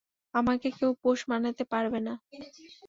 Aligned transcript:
আমাকে 0.33 0.67
কেউ 0.77 0.91
পোষ 1.01 1.19
মানাতে 1.31 1.63
পারবে 1.71 1.99
না। 2.07 2.13